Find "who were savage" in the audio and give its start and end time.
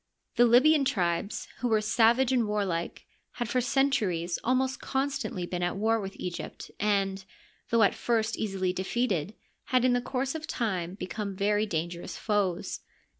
1.59-2.31